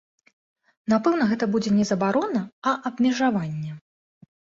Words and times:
Напэўна, 0.93 1.27
гэта 1.33 1.47
будзе 1.55 1.73
не 1.75 1.85
забарона, 1.89 2.41
а 2.71 2.73
абмежаванне. 2.91 3.71